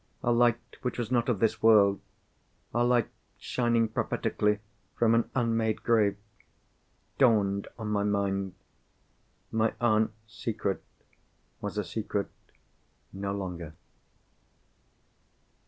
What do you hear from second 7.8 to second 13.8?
my mind. My aunt's secret was a secret no longer.